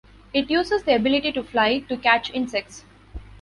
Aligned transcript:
It 0.33 0.49
uses 0.49 0.81
the 0.81 0.95
ability 0.95 1.31
to 1.33 1.43
"fly" 1.43 1.77
to 1.81 1.95
catch 1.95 2.31
insects. 2.33 2.85